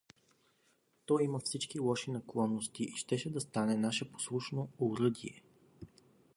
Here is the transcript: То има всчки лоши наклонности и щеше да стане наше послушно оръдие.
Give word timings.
То 1.05 1.19
има 1.19 1.39
всчки 1.39 1.79
лоши 1.79 2.11
наклонности 2.11 2.83
и 2.83 2.97
щеше 2.97 3.31
да 3.31 3.41
стане 3.41 3.75
наше 3.75 4.11
послушно 4.11 4.69
оръдие. 4.79 5.43